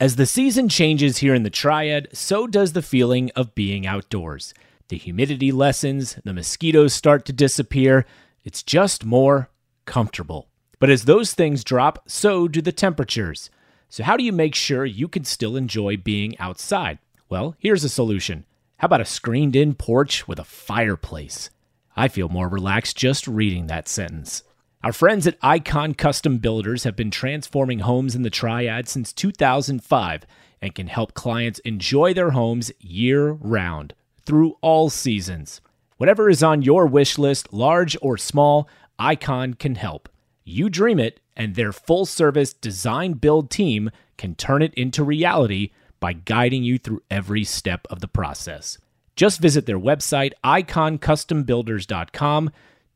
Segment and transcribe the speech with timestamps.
[0.00, 4.54] As the season changes here in the Triad, so does the feeling of being outdoors.
[4.88, 8.06] The humidity lessens, the mosquitoes start to disappear.
[8.42, 9.50] It's just more
[9.84, 10.48] comfortable.
[10.78, 13.50] But as those things drop, so do the temperatures.
[13.90, 16.98] So, how do you make sure you can still enjoy being outside?
[17.28, 18.46] Well, here's a solution.
[18.78, 21.50] How about a screened in porch with a fireplace?
[21.94, 24.44] I feel more relaxed just reading that sentence.
[24.82, 30.22] Our friends at Icon Custom Builders have been transforming homes in the Triad since 2005
[30.62, 33.92] and can help clients enjoy their homes year round
[34.24, 35.60] through all seasons.
[35.98, 40.08] Whatever is on your wish list, large or small, Icon can help.
[40.44, 45.72] You dream it, and their full service design build team can turn it into reality
[46.00, 48.78] by guiding you through every step of the process.
[49.14, 52.50] Just visit their website, iconcustombuilders.com,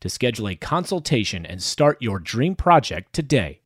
[0.05, 3.59] to schedule a consultation and start your dream project today.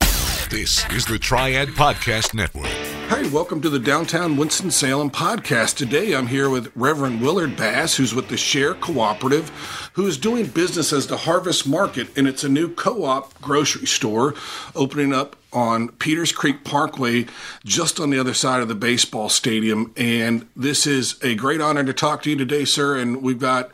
[0.49, 2.71] This is the Triad Podcast Network.
[3.09, 5.75] Hi, welcome to the Downtown Winston-Salem podcast.
[5.75, 9.49] Today I'm here with Reverend Willard Bass, who's with the Share Cooperative,
[9.93, 14.33] who is doing business as the Harvest Market, and it's a new co-op grocery store
[14.75, 17.25] opening up on Peters Creek Parkway,
[17.65, 19.91] just on the other side of the baseball stadium.
[19.97, 22.97] And this is a great honor to talk to you today, sir.
[22.97, 23.71] And we've got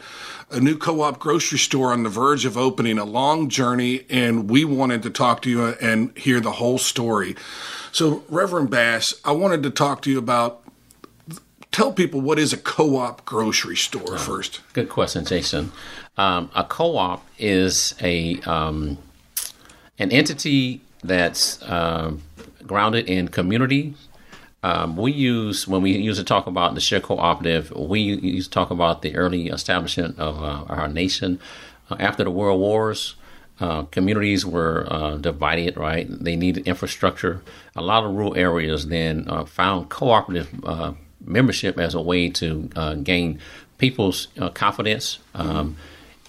[0.49, 4.63] a new co-op grocery store on the verge of opening, a long journey, and we
[4.63, 7.35] wanted to talk to you and hear the whole story.
[7.91, 10.61] So, Reverend Bass, I wanted to talk to you about
[11.71, 14.61] tell people what is a co-op grocery store first.
[14.73, 15.71] Good question, Jason.
[16.17, 18.97] Um, a co-op is a um,
[19.99, 22.13] an entity that's uh,
[22.65, 23.95] grounded in community
[24.65, 28.51] um, we use when we use to talk about the share cooperative, we use to
[28.51, 31.39] talk about the early establishment of uh, our nation
[31.91, 33.13] uh, after the world wars.
[33.59, 36.07] Uh, communities were uh, divided, right?
[36.09, 37.43] They needed infrastructure.
[37.75, 40.93] A lot of rural areas then uh, found cooperative uh,
[41.23, 42.63] membership as a way to
[43.03, 43.39] gain
[43.77, 45.19] people's confidence.
[45.35, 45.77] Um,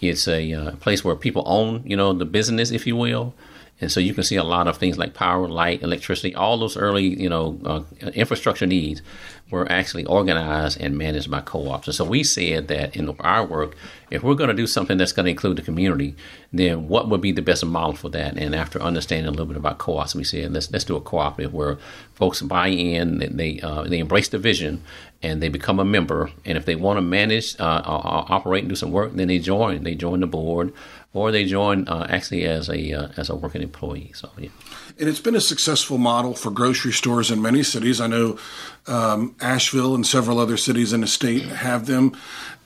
[0.03, 3.33] it's a place where people own, you know, the business, if you will.
[3.81, 6.77] And so you can see a lot of things like power, light, electricity, all those
[6.77, 7.83] early, you know, uh,
[8.15, 9.03] infrastructure needs
[9.51, 11.87] were actually organized and managed by co-ops.
[11.87, 13.77] And so we said that in our work,
[14.11, 16.17] if we're going to do something that's going to include the community,
[16.53, 18.37] then what would be the best model for that?
[18.39, 21.53] And after understanding a little bit about co-ops, we said let's let's do a cooperative
[21.53, 21.79] where
[22.15, 24.83] folks buy in, they uh, they embrace the vision,
[25.23, 26.31] and they become a member.
[26.45, 29.83] And if they want to manage, uh, operate, and do some work, then they join.
[29.83, 30.73] They join the board
[31.17, 34.11] or they join uh, actually as a uh, as a working employee.
[34.15, 34.51] So yeah.
[34.99, 38.01] And it's been a successful model for grocery stores in many cities.
[38.01, 38.39] I know
[38.87, 42.17] um, Asheville and several other cities in the state have them.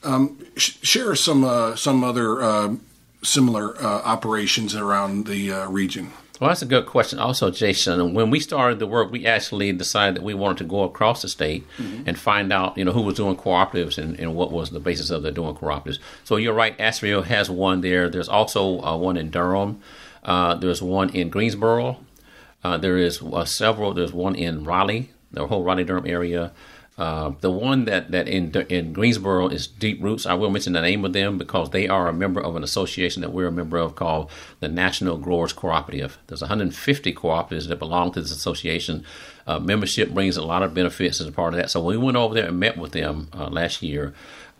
[0.02, 2.76] Um, sh- share some uh, some other uh,
[3.22, 6.12] similar uh, operations around the uh, region.
[6.40, 7.18] Well, that's a good question.
[7.18, 10.84] Also, Jason, when we started the work, we actually decided that we wanted to go
[10.84, 12.04] across the state mm-hmm.
[12.08, 15.10] and find out, you know, who was doing cooperatives and, and what was the basis
[15.10, 15.98] of the doing cooperatives.
[16.24, 18.08] So you're right, Asheville has one there.
[18.08, 19.82] There's also uh, one in Durham.
[20.24, 21.98] Uh, there's one in Greensboro.
[22.64, 23.92] Uh, there is uh, several.
[23.92, 26.52] There's one in Raleigh, the whole Raleigh Durham area.
[27.00, 30.26] Uh, the one that, that in in Greensboro is Deep Roots.
[30.26, 33.22] I will mention the name of them because they are a member of an association
[33.22, 34.30] that we're a member of called
[34.60, 36.18] the National Growers Cooperative.
[36.26, 39.06] There's 150 cooperatives that belong to this association.
[39.46, 41.70] Uh, membership brings a lot of benefits as a part of that.
[41.70, 44.12] So we went over there and met with them uh, last year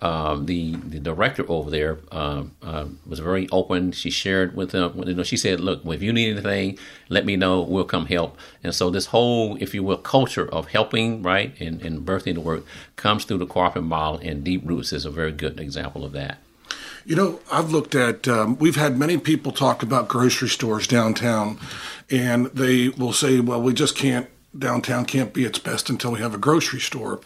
[0.03, 3.93] um, the the director over there uh, uh, was very open.
[3.93, 5.03] She shared with them.
[5.07, 6.79] You know, she said, "Look, if you need anything,
[7.09, 7.61] let me know.
[7.61, 11.83] We'll come help." And so this whole, if you will, culture of helping, right, and,
[11.83, 12.65] and birthing the work
[12.97, 16.39] comes through the cooperative model, and Deep Roots is a very good example of that.
[17.05, 18.27] You know, I've looked at.
[18.27, 21.59] Um, we've had many people talk about grocery stores downtown,
[22.11, 24.29] and they will say, "Well, we just can't."
[24.59, 27.21] Downtown can't be its best until we have a grocery store.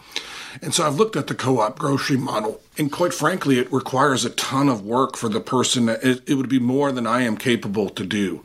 [0.63, 4.25] And so I've looked at the co op grocery model, and quite frankly, it requires
[4.25, 5.89] a ton of work for the person.
[5.89, 8.45] It, it would be more than I am capable to do.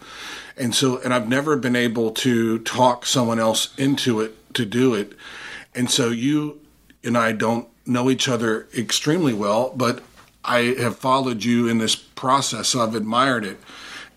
[0.58, 4.94] And so, and I've never been able to talk someone else into it to do
[4.94, 5.14] it.
[5.74, 6.60] And so you
[7.04, 10.04] and I don't know each other extremely well, but
[10.44, 13.60] I have followed you in this process, so I've admired it.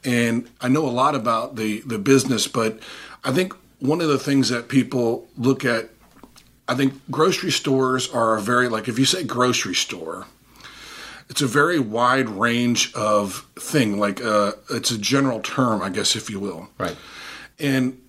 [0.04, 2.80] And I know a lot about the, the business, but
[3.24, 5.90] I think one of the things that people look at
[6.72, 10.26] I think grocery stores are a very like if you say grocery store,
[11.28, 14.00] it's a very wide range of thing.
[14.00, 16.70] Like uh, it's a general term, I guess, if you will.
[16.78, 16.96] Right.
[17.58, 18.00] And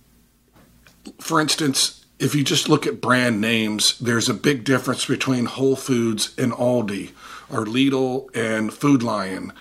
[1.18, 5.76] for instance, if you just look at brand names, there's a big difference between Whole
[5.76, 7.10] Foods and Aldi,
[7.52, 9.52] or Lidl and Food Lion,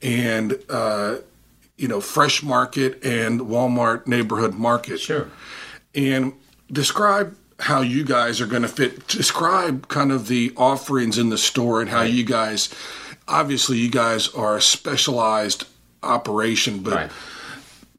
[0.00, 1.16] and uh,
[1.76, 5.00] you know Fresh Market and Walmart Neighborhood Market.
[5.00, 5.28] Sure.
[5.96, 6.34] And
[6.70, 9.06] describe how you guys are going to fit.
[9.06, 12.68] Describe kind of the offerings in the store and how you guys.
[13.28, 15.64] Obviously, you guys are a specialized
[16.02, 17.10] operation, but right.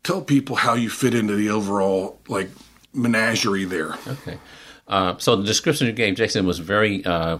[0.03, 2.49] tell people how you fit into the overall like
[2.93, 3.95] menagerie there.
[4.05, 4.37] Okay.
[4.85, 7.37] Uh, so the description you gave, Jason, was very uh,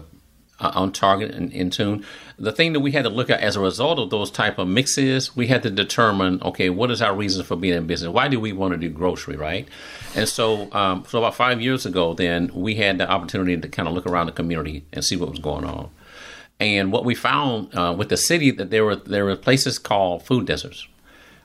[0.60, 2.04] uh, on target and in tune.
[2.38, 4.68] The thing that we had to look at as a result of those type of
[4.68, 8.12] mixes, we had to determine, okay, what is our reason for being in business?
[8.12, 9.68] Why do we want to do grocery, right?
[10.14, 13.88] And so, um, so about five years ago, then we had the opportunity to kind
[13.88, 15.90] of look around the community and see what was going on.
[16.60, 20.24] And what we found uh, with the city that there were there were places called
[20.24, 20.86] food deserts.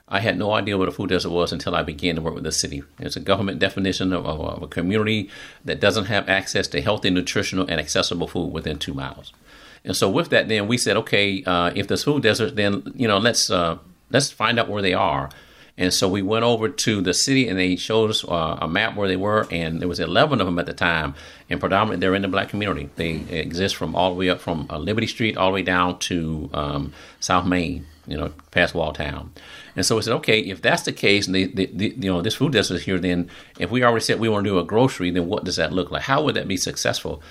[0.10, 2.44] I had no idea what a food desert was until I began to work with
[2.44, 2.84] the city.
[3.00, 5.30] It's a government definition of, of, of, a community
[5.64, 9.32] that doesn't have access to healthy, nutritional, and accessible food within two miles.
[9.86, 13.08] And so, with that, then we said, okay, uh, if there's food deserts, then you
[13.08, 13.78] know, let's uh,
[14.10, 15.30] let's find out where they are.
[15.80, 18.98] And so we went over to the city, and they showed us uh, a map
[18.98, 21.16] where they were, and there was 11 of them at the time,
[21.50, 22.90] and predominantly they're in the black community.
[22.98, 25.98] They exist from all the way up from uh, Liberty Street all the way down
[26.00, 29.30] to um, South Main, you know, past Waughtown.
[29.76, 32.22] And so we said, okay, if that's the case, and the, the, the, you know
[32.22, 33.30] this food desert is here, then
[33.60, 35.92] if we already said we want to do a grocery, then what does that look
[35.92, 36.04] like?
[36.04, 37.22] How would that be successful?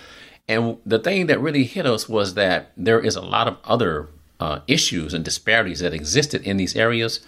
[0.46, 4.08] And the thing that really hit us was that there is a lot of other
[4.40, 7.20] uh, issues and disparities that existed in these areas.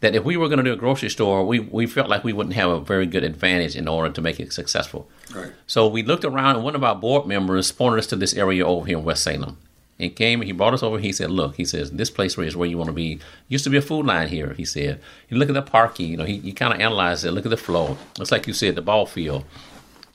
[0.00, 2.32] That if we were going to do a grocery store, we, we felt like we
[2.32, 5.10] wouldn't have a very good advantage in order to make it successful.
[5.34, 5.50] Right.
[5.66, 8.64] So we looked around, and one of our board members pointed us to this area
[8.64, 9.58] over here in West Salem
[9.98, 12.68] and came he brought us over he said look he says this place is where
[12.68, 13.18] you want to be.
[13.48, 15.00] Used to be a Food Lion here he said.
[15.28, 17.50] You look at the parking you know he, he kind of analyzed it look at
[17.50, 17.98] the flow.
[18.20, 19.44] It's like you said the ball field.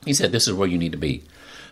[0.04, 1.22] He said this is where you need to be.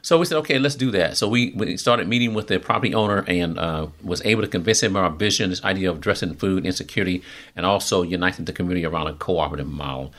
[0.02, 1.16] So we said okay let's do that.
[1.16, 4.82] So we, we started meeting with the property owner and uh, was able to convince
[4.82, 7.22] him of our vision this idea of addressing food insecurity
[7.56, 10.12] and also uniting the community around a cooperative model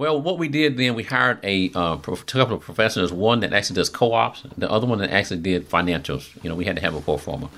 [0.00, 3.12] well, what we did then, we hired a uh, couple of professionals.
[3.12, 6.42] One that actually does co-ops, the other one that actually did financials.
[6.42, 7.50] You know, we had to have a pro forma.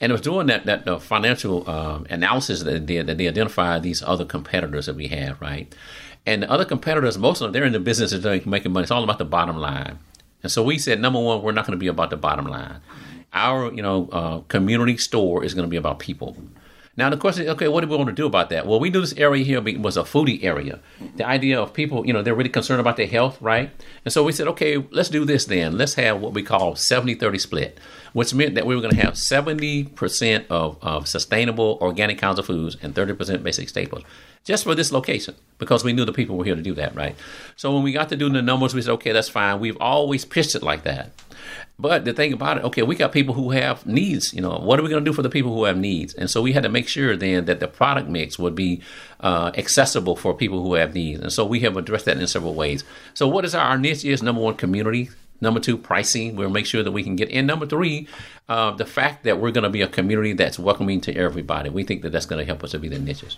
[0.00, 3.84] And it was doing that that financial uh, analysis that they did that they identified
[3.84, 5.72] these other competitors that we have, right?
[6.26, 8.82] And the other competitors, most of them, they're in the business of making money.
[8.82, 10.00] It's all about the bottom line.
[10.42, 12.80] And so we said, number one, we're not going to be about the bottom line.
[13.32, 16.36] Our, you know, uh, community store is going to be about people.
[16.96, 18.66] Now the question is, okay, what do we want to do about that?
[18.66, 20.80] Well, we knew this area here was a foodie area.
[21.16, 23.70] The idea of people, you know, they're really concerned about their health, right?
[24.04, 25.76] And so we said, okay, let's do this then.
[25.76, 27.80] Let's have what we call 70-30 split,
[28.14, 32.46] which meant that we were going to have 70% of, of sustainable organic kinds of
[32.46, 34.04] foods and 30% basic staples
[34.46, 37.16] just for this location because we knew the people were here to do that, right?
[37.56, 39.58] So when we got to doing the numbers, we said, okay, that's fine.
[39.58, 41.10] We've always pitched it like that.
[41.78, 44.32] But the thing about it, okay, we got people who have needs.
[44.32, 46.14] You know, what are we going to do for the people who have needs?
[46.14, 48.80] And so we had to make sure then that the product mix would be
[49.20, 51.20] uh, accessible for people who have needs.
[51.20, 52.82] And so we have addressed that in several ways.
[53.12, 54.04] So what is our, our niche?
[54.04, 55.10] Is number one, community.
[55.42, 56.34] Number two, pricing.
[56.34, 57.28] We'll make sure that we can get.
[57.28, 57.44] in.
[57.44, 58.08] number three,
[58.48, 61.68] uh, the fact that we're going to be a community that's welcoming to everybody.
[61.68, 63.36] We think that that's going to help us to be the niches.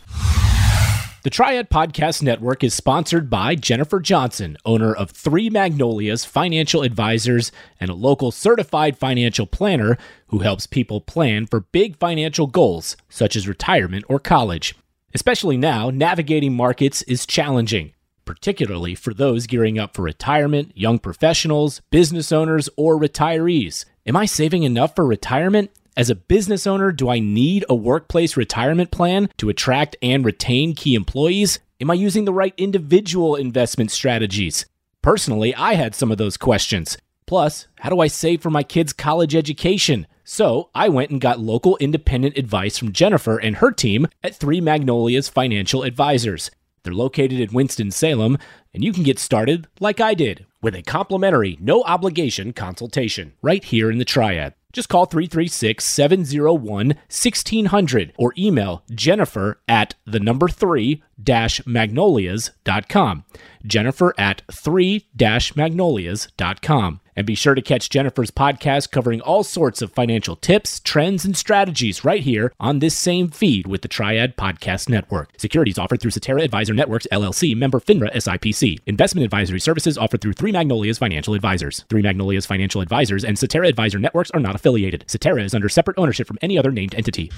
[1.28, 7.52] The Triad Podcast Network is sponsored by Jennifer Johnson, owner of Three Magnolias Financial Advisors
[7.78, 9.98] and a local certified financial planner
[10.28, 14.74] who helps people plan for big financial goals, such as retirement or college.
[15.12, 17.92] Especially now, navigating markets is challenging,
[18.24, 23.84] particularly for those gearing up for retirement, young professionals, business owners, or retirees.
[24.06, 25.72] Am I saving enough for retirement?
[25.98, 30.76] As a business owner, do I need a workplace retirement plan to attract and retain
[30.76, 31.58] key employees?
[31.80, 34.64] Am I using the right individual investment strategies?
[35.02, 36.98] Personally, I had some of those questions.
[37.26, 40.06] Plus, how do I save for my kids' college education?
[40.22, 44.60] So I went and got local independent advice from Jennifer and her team at Three
[44.60, 46.52] Magnolias Financial Advisors.
[46.84, 48.38] They're located in Winston-Salem,
[48.72, 53.64] and you can get started like I did with a complimentary, no obligation consultation right
[53.64, 54.54] here in the Triad.
[54.72, 63.24] Just call 336 701 1600 or email Jennifer at the number three dash magnolias.com.
[63.64, 67.00] Jennifer at three dash magnolias.com.
[67.18, 71.36] And be sure to catch Jennifer's podcast covering all sorts of financial tips, trends, and
[71.36, 75.28] strategies right here on this same feed with the Triad Podcast Network.
[75.36, 78.78] Securities offered through Cetera Advisor Networks, LLC, member FINRA SIPC.
[78.86, 81.84] Investment advisory services offered through Three Magnolias Financial Advisors.
[81.90, 85.02] Three Magnolias Financial Advisors and Cetera Advisor Networks are not affiliated.
[85.08, 87.32] Cetera is under separate ownership from any other named entity.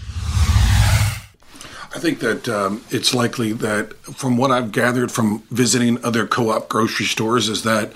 [1.94, 6.50] I think that um, it's likely that, from what I've gathered from visiting other co
[6.50, 7.94] op grocery stores, is that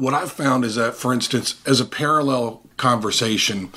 [0.00, 3.70] what I've found is that, for instance, as a parallel conversation,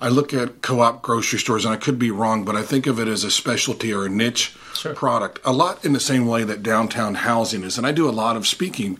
[0.00, 2.86] I look at co op grocery stores, and I could be wrong, but I think
[2.86, 4.94] of it as a specialty or a niche sure.
[4.94, 7.78] product, a lot in the same way that downtown housing is.
[7.78, 8.98] And I do a lot of speaking.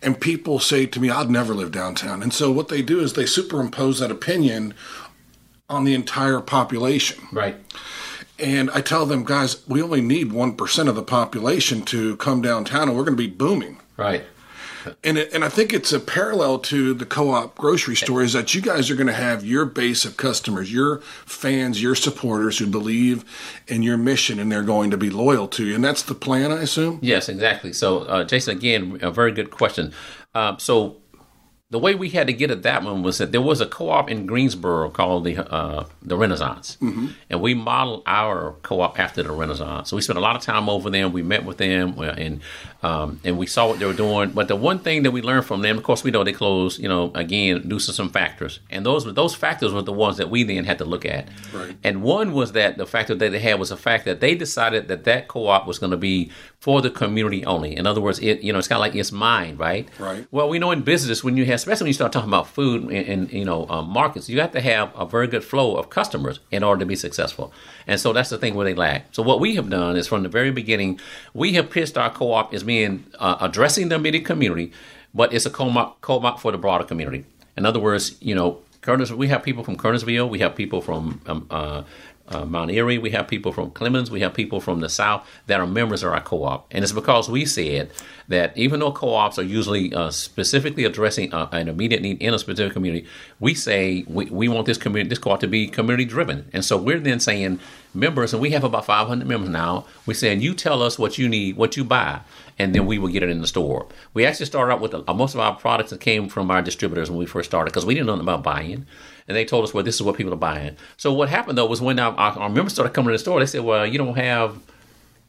[0.00, 2.22] And people say to me, I'd never live downtown.
[2.22, 4.74] And so what they do is they superimpose that opinion
[5.68, 7.18] on the entire population.
[7.32, 7.56] Right.
[8.38, 12.88] And I tell them, guys, we only need 1% of the population to come downtown
[12.88, 13.80] and we're going to be booming.
[13.96, 14.24] Right.
[15.04, 18.54] And it, and I think it's a parallel to the co-op grocery store is that
[18.54, 22.66] you guys are going to have your base of customers, your fans, your supporters who
[22.66, 23.24] believe
[23.66, 25.74] in your mission and they're going to be loyal to you.
[25.74, 26.98] And that's the plan, I assume.
[27.02, 27.72] Yes, exactly.
[27.72, 29.92] So, uh, Jason, again, a very good question.
[30.34, 30.96] Uh, so,
[31.70, 34.10] the way we had to get at that one was that there was a co-op
[34.10, 37.08] in Greensboro called the uh, the Renaissance, mm-hmm.
[37.28, 39.90] and we modeled our co-op after the Renaissance.
[39.90, 41.12] So we spent a lot of time over them.
[41.12, 42.40] We met with them, and
[42.82, 44.30] um, and we saw what they were doing.
[44.30, 46.80] But the one thing that we learned from them, of course, we know they closed,
[46.80, 50.30] you know, again due to some factors, and those those factors were the ones that
[50.30, 51.28] we then had to look at.
[51.52, 51.76] Right.
[51.84, 54.88] And one was that the factor that they had was the fact that they decided
[54.88, 57.76] that that co-op was going to be for the community only.
[57.76, 59.86] In other words, it you know it's kind of like it's mine, right?
[59.98, 60.26] Right.
[60.30, 62.84] Well, we know in business when you have, especially when you start talking about food
[62.84, 65.90] and, and you know um, markets, you have to have a very good flow of
[65.90, 67.52] customers in order to be successful.
[67.86, 69.06] And so that's the thing where they lack.
[69.12, 71.00] So what we have done is from the very beginning,
[71.34, 74.72] we have pitched our co-op as being uh, addressing the immediate community,
[75.12, 77.24] but it's a co-op, co-op for the broader community.
[77.56, 81.20] In other words, you know, Curtis, we have people from Kernersville, we have people from
[81.26, 81.82] um, uh,
[82.30, 82.98] uh, Mount Airy.
[82.98, 86.12] We have people from Clemmons, We have people from the South that are members of
[86.12, 87.90] our co-op, and it's because we said
[88.28, 92.38] that even though co-ops are usually uh, specifically addressing uh, an immediate need in a
[92.38, 93.06] specific community,
[93.40, 96.76] we say we, we want this community, this co-op to be community driven, and so
[96.76, 97.58] we're then saying
[97.94, 99.86] members, and we have about 500 members now.
[100.06, 102.20] We're saying you tell us what you need, what you buy,
[102.58, 103.86] and then we will get it in the store.
[104.14, 107.10] We actually started out with uh, most of our products that came from our distributors
[107.10, 108.86] when we first started because we didn't know about buying
[109.28, 110.76] and they told us, well, this is what people are buying.
[110.96, 113.46] So what happened though was when our, our, members started coming to the store, they
[113.46, 114.58] said, well, you don't have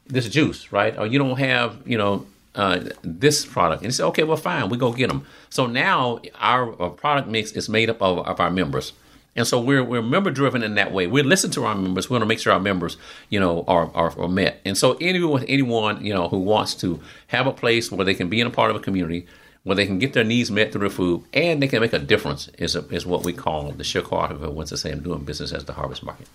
[0.08, 0.98] this juice, right?
[0.98, 2.26] Or you don't have, you know,
[2.56, 3.84] uh, this product.
[3.84, 5.26] And they said, okay, well, fine, we go get them.
[5.50, 8.94] So now our, our product mix is made up of, of our members.
[9.40, 11.08] And so we're we're member driven in that way.
[11.08, 12.10] We listen to our members.
[12.10, 12.98] We want to make sure our members,
[13.30, 14.60] you know, are, are, are met.
[14.66, 18.30] And so anyone anyone you know who wants to have a place where they can
[18.30, 19.26] be in a part of a community,
[19.64, 22.50] where they can get their needs met through food and they can make a difference
[22.58, 25.52] is, a, is what we call the Chicago of wants to say I'm doing business
[25.52, 26.28] as the harvest market.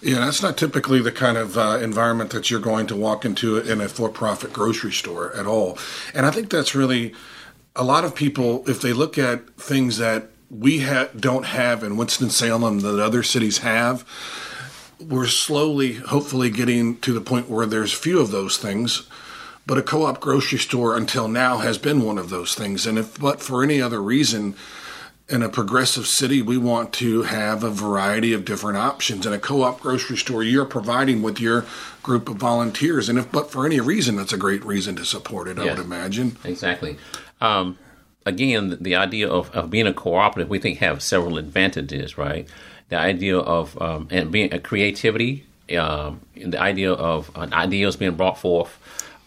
[0.00, 3.58] Yeah, that's not typically the kind of uh, environment that you're going to walk into
[3.58, 5.78] in a for-profit grocery store at all.
[6.14, 7.14] And I think that's really
[7.74, 11.96] a lot of people, if they look at things that we ha- don't have in
[11.96, 14.04] Winston-Salem that other cities have,
[15.00, 19.08] we're slowly, hopefully getting to the point where there's few of those things
[19.66, 22.86] but a co op grocery store until now has been one of those things.
[22.86, 24.54] And if but for any other reason,
[25.28, 29.26] in a progressive city, we want to have a variety of different options.
[29.26, 31.66] In a co op grocery store, you're providing with your
[32.02, 33.08] group of volunteers.
[33.08, 35.78] And if but for any reason, that's a great reason to support it, I would
[35.80, 36.36] imagine.
[36.44, 36.96] Exactly.
[37.40, 37.76] Um,
[38.26, 42.46] again, the idea of, of being a cooperative, we think have several advantages, right?
[42.88, 48.14] The idea of um, and being a creativity, um, the idea of uh, ideas being
[48.14, 48.78] brought forth,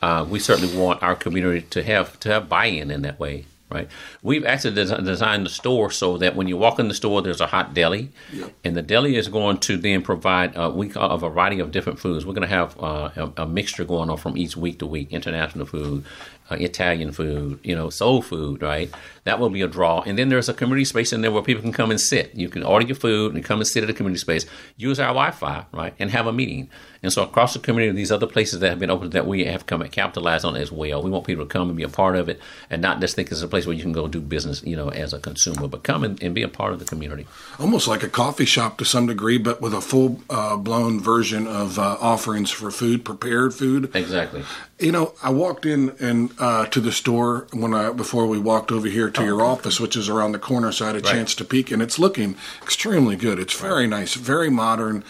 [0.01, 3.87] uh, we certainly want our community to have to have buy-in in that way right?
[4.23, 7.41] We've actually des- designed the store so that when you walk in the store, there's
[7.41, 8.51] a hot deli, yep.
[8.63, 11.99] and the deli is going to then provide uh, we call a variety of different
[11.99, 12.25] foods.
[12.25, 15.11] We're going to have uh, a, a, mixture going on from each week to week:
[15.11, 16.03] international food,
[16.49, 18.89] uh, Italian food, you know, soul food, right?
[19.25, 20.01] That will be a draw.
[20.01, 22.33] And then there's a community space in there where people can come and sit.
[22.35, 24.45] You can order your food and come and sit at a community space,
[24.77, 26.69] use our Wi-Fi, right, and have a meeting.
[27.01, 29.65] And so across the community, these other places that have been opened that we have
[29.65, 31.01] come and capitalized on as well.
[31.01, 32.39] We want people to come and be a part of it,
[32.69, 34.89] and not just think it's a place where you can go do business, you know,
[34.89, 37.25] as a consumer, but come and, and be a part of the community.
[37.57, 41.47] Almost like a coffee shop to some degree, but with a full uh, blown version
[41.47, 43.95] of uh, offerings for food, prepared food.
[43.95, 44.43] Exactly.
[44.79, 48.71] You know, I walked in and uh, to the store when I before we walked
[48.71, 49.51] over here to oh, your okay.
[49.51, 51.13] office, which is around the corner, so I had a right.
[51.13, 53.39] chance to peek, and it's looking extremely good.
[53.39, 53.99] It's very right.
[53.99, 55.03] nice, very modern,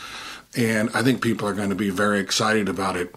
[0.55, 3.15] and I think people are going to be very excited about it.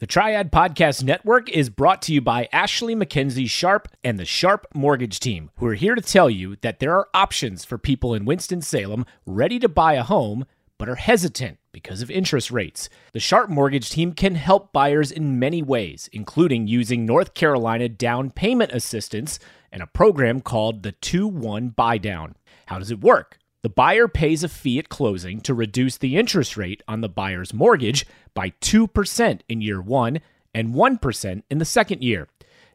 [0.00, 4.66] The Triad Podcast Network is brought to you by Ashley McKenzie Sharpe and the Sharpe
[4.74, 8.24] Mortgage Team, who are here to tell you that there are options for people in
[8.24, 10.44] Winston-Salem ready to buy a home
[10.76, 12.88] but are hesitant because of interest rates.
[13.12, 18.30] The Sharpe Mortgage Team can help buyers in many ways, including using North Carolina down
[18.30, 19.38] payment assistance
[19.72, 22.36] and a program called the 2 1 Buy Down.
[22.66, 23.38] How does it work?
[23.62, 27.54] The buyer pays a fee at closing to reduce the interest rate on the buyer's
[27.54, 30.20] mortgage by 2% in year one
[30.52, 32.28] and 1% in the second year.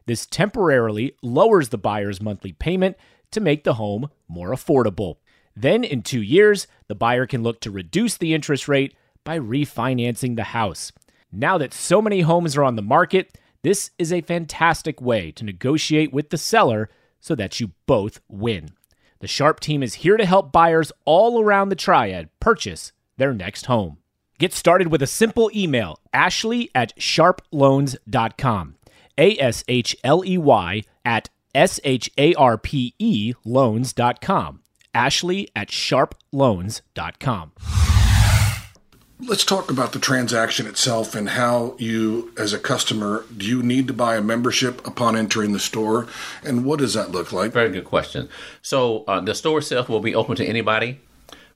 [0.06, 2.96] This temporarily lowers the buyer's monthly payment
[3.32, 5.16] to make the home more affordable.
[5.60, 10.36] Then, in two years, the buyer can look to reduce the interest rate by refinancing
[10.36, 10.92] the house.
[11.32, 15.44] Now that so many homes are on the market, This is a fantastic way to
[15.44, 16.88] negotiate with the seller
[17.20, 18.70] so that you both win.
[19.20, 23.66] The Sharpe team is here to help buyers all around the triad purchase their next
[23.66, 23.98] home.
[24.38, 28.76] Get started with a simple email ashley at sharpeloans.com.
[29.18, 34.60] A S H L E Y at S H A R P E loans.com.
[34.94, 37.52] Ashley at sharpeloans.com.
[39.20, 43.88] Let's talk about the transaction itself and how you, as a customer, do you need
[43.88, 46.06] to buy a membership upon entering the store?
[46.44, 47.52] And what does that look like?
[47.52, 48.28] Very good question.
[48.62, 51.00] So uh, the store itself will be open to anybody,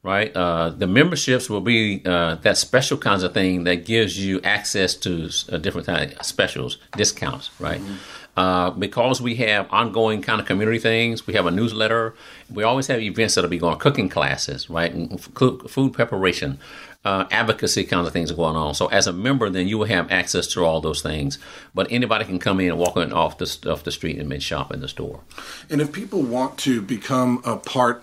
[0.02, 0.34] right?
[0.34, 4.96] Uh, the memberships will be uh, that special kinds of thing that gives you access
[4.96, 7.80] to uh, different kind of specials, discounts, right?
[7.80, 7.94] Mm-hmm.
[8.34, 12.14] Uh, because we have ongoing kind of community things, we have a newsletter.
[12.50, 16.58] We always have events that'll be going, cooking classes, right, and food preparation,
[17.04, 18.74] uh, advocacy kinds of things are going on.
[18.74, 21.38] So as a member, then you will have access to all those things.
[21.74, 24.72] But anybody can come in and walk in off the off the street and shop
[24.72, 25.20] in the store.
[25.68, 28.02] And if people want to become a part,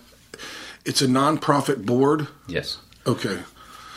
[0.86, 2.28] it's a nonprofit board.
[2.48, 2.78] Yes.
[3.08, 3.40] Okay.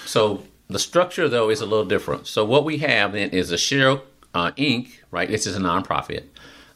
[0.07, 2.27] So the structure though is a little different.
[2.27, 4.01] So what we have then is a share
[4.35, 4.91] uh, Inc.
[5.11, 5.29] Right.
[5.29, 6.25] This is a nonprofit.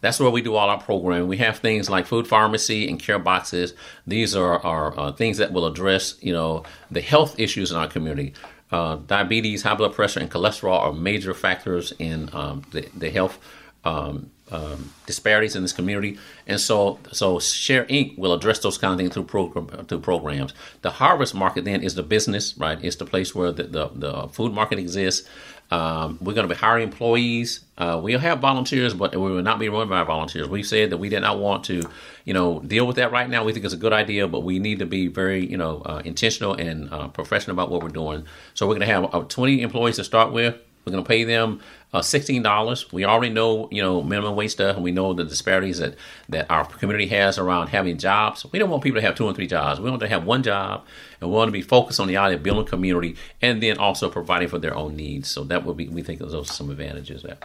[0.01, 1.27] That's where we do all our programming.
[1.29, 3.75] We have things like food pharmacy and care boxes.
[4.07, 7.89] These are, are uh, things that will address, you know, the health issues in our
[7.89, 8.35] community.
[8.71, 13.39] Uh, diabetes, high blood pressure, and cholesterol are major factors in um, the, the health
[13.85, 18.17] um, um, disparities in this community, and so so Share Inc.
[18.19, 20.55] will address those kind of things through program through programs.
[20.83, 22.79] The harvest market then is the business, right?
[22.83, 25.29] It's the place where the the, the food market exists.
[25.71, 27.61] Um, we're going to be hiring employees.
[27.77, 30.49] Uh, we'll have volunteers, but we will not be run by volunteers.
[30.49, 31.83] We said that we did not want to,
[32.25, 33.45] you know, deal with that right now.
[33.45, 36.03] We think it's a good idea, but we need to be very, you know, uh,
[36.05, 38.25] intentional and uh, professional about what we're doing.
[38.55, 40.57] So we're going to have uh, 20 employees to start with.
[40.87, 41.63] We're going to pay them
[41.93, 42.93] uh, $16.
[42.93, 45.97] We already know, you know, minimum wage stuff, and we know the disparities that,
[46.29, 48.47] that our community has around having jobs.
[48.53, 49.81] We don't want people to have two and three jobs.
[49.81, 50.87] We want to have one job,
[51.21, 54.09] and we want to be focused on the idea of building community and then also
[54.09, 55.29] providing for their own needs.
[55.29, 57.39] So that would be, we think those are some advantages there.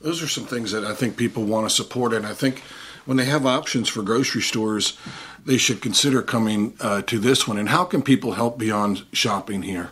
[0.00, 2.60] Those are some things that I think people want to support, and I think
[3.04, 4.96] when they have options for grocery stores,
[5.44, 7.58] they should consider coming uh, to this one.
[7.58, 9.90] And how can people help beyond shopping here?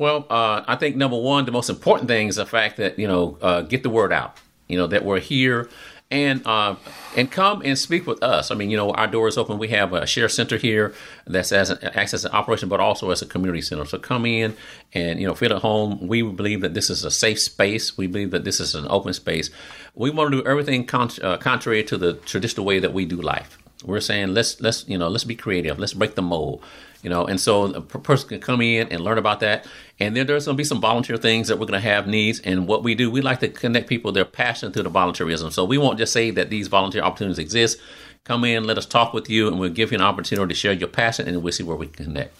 [0.00, 3.06] Well, uh, I think number one, the most important thing is the fact that you
[3.06, 4.34] know uh, get the word out.
[4.66, 5.68] You know that we're here,
[6.10, 6.76] and uh,
[7.18, 8.50] and come and speak with us.
[8.50, 9.58] I mean, you know, our door is open.
[9.58, 10.94] We have a share center here
[11.26, 13.84] that's as an, acts as an operation, but also as a community center.
[13.84, 14.56] So come in
[14.94, 16.08] and you know feel at home.
[16.08, 17.98] We believe that this is a safe space.
[17.98, 19.50] We believe that this is an open space.
[19.94, 23.20] We want to do everything con- uh, contrary to the traditional way that we do
[23.20, 23.58] life.
[23.84, 25.78] We're saying let's let's you know let's be creative.
[25.78, 26.62] Let's break the mold
[27.02, 27.26] you know?
[27.26, 29.66] And so a person can come in and learn about that.
[29.98, 32.38] And then there's going to be some volunteer things that we're going to have needs.
[32.40, 35.52] And what we do we like to connect people their passion through the volunteerism.
[35.52, 37.80] So we won't just say that these volunteer opportunities exist.
[38.24, 40.72] Come in let us talk with you and we'll give you an opportunity to share
[40.72, 42.34] your passion and we'll see where we can connect.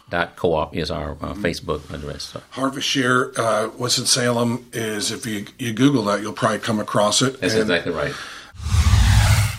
[0.10, 2.24] dot co-op is our uh, Facebook address.
[2.24, 2.42] So.
[2.52, 7.22] Harvest Share uh, Winston Salem is if you you Google that you'll probably come across
[7.22, 7.40] it.
[7.40, 8.14] That's and exactly right.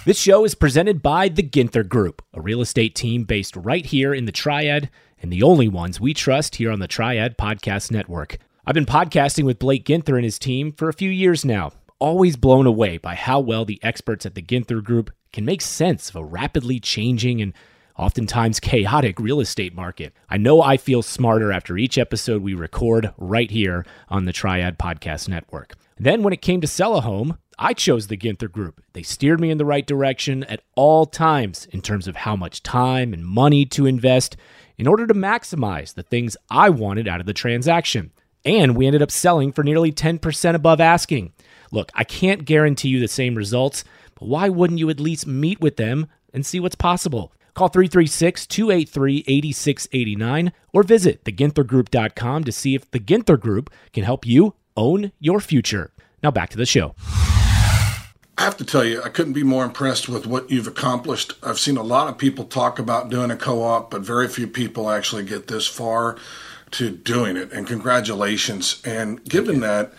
[0.05, 4.12] This show is presented by the Ginther Group, a real estate team based right here
[4.12, 4.90] in the Triad,
[5.22, 8.38] and the only ones we trust here on the Triad Podcast Network.
[8.66, 12.37] I've been podcasting with Blake Ginther and his team for a few years now, always
[12.37, 16.16] blown away by how well the experts at the Ginther Group can make sense of
[16.16, 17.54] a rapidly changing and
[17.96, 20.12] oftentimes chaotic real estate market.
[20.28, 24.78] I know I feel smarter after each episode we record right here on the Triad
[24.78, 25.74] Podcast Network.
[25.98, 28.82] Then, when it came to sell a home, I chose the Ginther Group.
[28.92, 32.62] They steered me in the right direction at all times in terms of how much
[32.62, 34.37] time and money to invest
[34.83, 38.11] in order to maximize the things I wanted out of the transaction.
[38.45, 41.33] And we ended up selling for nearly 10% above asking.
[41.71, 43.85] Look, I can't guarantee you the same results,
[44.18, 47.33] but why wouldn't you at least meet with them and see what's possible?
[47.55, 54.27] Call 336 283 8689 or visit theginthergroup.com to see if the Ginther Group can help
[54.27, 55.92] you own your future.
[56.25, 56.97] Now back to the show.
[58.38, 61.35] I have to tell you, I couldn't be more impressed with what you've accomplished.
[61.42, 64.47] I've seen a lot of people talk about doing a co op, but very few
[64.47, 66.16] people actually get this far
[66.73, 67.53] to doing it.
[67.53, 68.81] And congratulations.
[68.85, 69.92] And given that,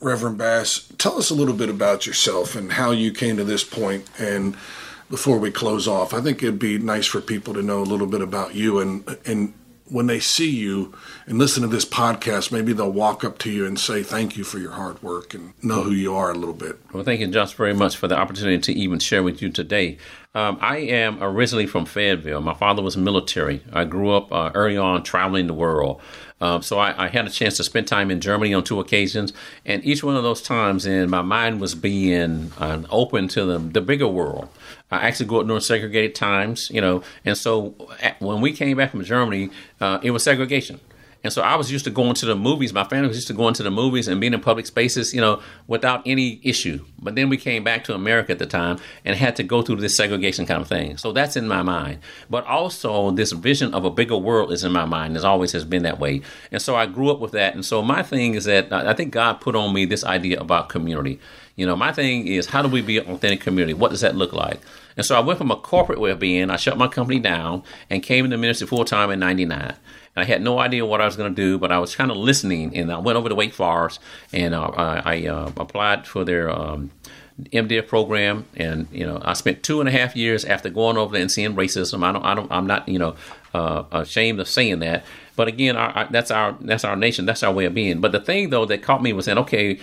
[0.00, 3.64] Reverend Bass, tell us a little bit about yourself and how you came to this
[3.64, 4.08] point.
[4.18, 4.56] and
[5.10, 6.12] before we close off.
[6.12, 9.16] I think it'd be nice for people to know a little bit about you and
[9.24, 9.54] and
[9.90, 10.94] when they see you
[11.26, 14.44] and listen to this podcast, maybe they'll walk up to you and say thank you
[14.44, 16.78] for your hard work and know who you are a little bit.
[16.92, 19.98] Well, thank you, Josh, very much for the opportunity to even share with you today.
[20.34, 22.42] Um, I am originally from Fayetteville.
[22.42, 23.62] My father was military.
[23.72, 26.02] I grew up uh, early on traveling the world.
[26.40, 29.32] Um, so I, I, had a chance to spend time in Germany on two occasions,
[29.64, 33.58] and each one of those times, and my mind was being uh, open to the,
[33.58, 34.48] the bigger world.
[34.90, 37.74] I actually grew up during segregated times, you know, and so
[38.20, 40.78] when we came back from Germany, uh, it was segregation.
[41.24, 42.72] And so I was used to going to the movies.
[42.72, 45.20] My family was used to going to the movies and being in public spaces, you
[45.20, 46.84] know, without any issue.
[47.00, 49.76] But then we came back to America at the time and had to go through
[49.76, 50.96] this segregation kind of thing.
[50.96, 51.98] So that's in my mind.
[52.30, 55.16] But also this vision of a bigger world is in my mind.
[55.16, 56.22] It always has been that way.
[56.52, 57.54] And so I grew up with that.
[57.54, 60.68] And so my thing is that I think God put on me this idea about
[60.68, 61.18] community.
[61.56, 63.74] You know, my thing is how do we be an authentic community?
[63.74, 64.60] What does that look like?
[64.96, 67.64] And so I went from a corporate way of being, I shut my company down
[67.90, 69.74] and came into ministry full time in 99.
[70.20, 72.16] I had no idea what I was going to do, but I was kind of
[72.16, 74.00] listening, and I went over to Wake Forest
[74.32, 76.90] and uh, I, I uh, applied for their um,
[77.86, 81.22] program, and you know I spent two and a half years after going over there
[81.22, 82.04] and seeing racism.
[82.04, 83.14] I don't, I don't, I'm not, you know,
[83.54, 85.04] uh, ashamed of saying that.
[85.36, 88.00] But again, our, our, that's our that's our nation, that's our way of being.
[88.00, 89.78] But the thing though that caught me was saying, okay,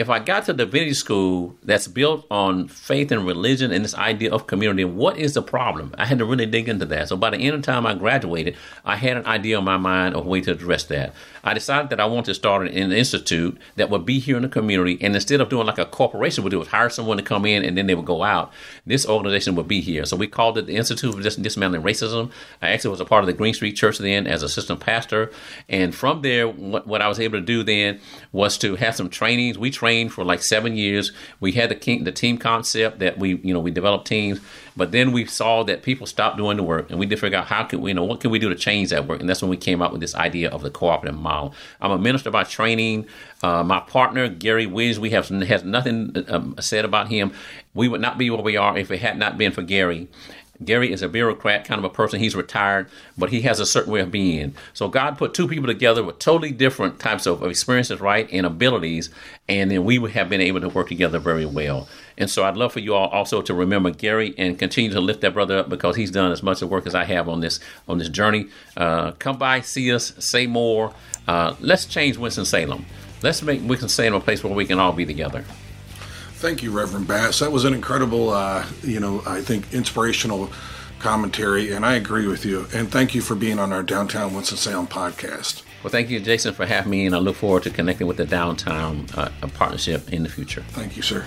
[0.00, 4.32] if I got to divinity school that's built on faith and religion and this idea
[4.32, 5.94] of community, what is the problem?
[5.98, 7.10] I had to really dig into that.
[7.10, 10.16] So by the end of time I graduated, I had an idea in my mind
[10.16, 11.12] of a way to address that.
[11.44, 14.48] I decided that I wanted to start an institute that would be here in the
[14.48, 17.44] community, and instead of doing like a corporation would do, was hire someone to come
[17.44, 18.52] in and then they would go out.
[18.86, 20.06] This organization would be here.
[20.06, 22.30] So we called it the Institute for Dismantling Racism.
[22.62, 25.30] I actually was a part of the Green Street Church then as assistant pastor,
[25.68, 28.00] and from there, what, what I was able to do then
[28.32, 29.58] was to have some trainings.
[29.58, 31.12] We trained for like seven years.
[31.40, 34.40] We had the the team concept that we you know we developed teams.
[34.76, 37.46] But then we saw that people stopped doing the work, and we did figure out
[37.46, 39.20] how could we, you know, what can we do to change that work?
[39.20, 41.54] And that's when we came up with this idea of the cooperative model.
[41.80, 43.06] I'm a minister by training.
[43.42, 47.32] Uh, my partner Gary Wiz, we have has nothing um, said about him.
[47.74, 50.08] We would not be where we are if it had not been for Gary.
[50.64, 52.20] Gary is a bureaucrat, kind of a person.
[52.20, 54.54] He's retired, but he has a certain way of being.
[54.74, 59.10] So God put two people together with totally different types of experiences, right, and abilities,
[59.48, 61.88] and then we would have been able to work together very well.
[62.18, 65.22] And so I'd love for you all also to remember Gary and continue to lift
[65.22, 67.60] that brother up because he's done as much of work as I have on this
[67.88, 68.48] on this journey.
[68.76, 70.92] Uh, come by, see us, say more.
[71.26, 72.84] Uh, let's change Winston Salem.
[73.22, 75.44] Let's make Winston Salem a place where we can all be together.
[76.40, 77.40] Thank you, Reverend Bass.
[77.40, 80.50] That was an incredible, uh, you know, I think inspirational
[80.98, 82.66] commentary, and I agree with you.
[82.72, 85.62] And thank you for being on our Downtown Winston-Salem podcast.
[85.82, 88.24] Well, thank you, Jason, for having me, and I look forward to connecting with the
[88.24, 90.62] Downtown uh, partnership in the future.
[90.68, 91.26] Thank you, sir.